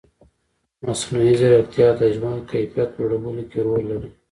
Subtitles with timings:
[0.85, 4.09] مصنوعي ځیرکتیا د ژوند کیفیت لوړولو کې رول لري.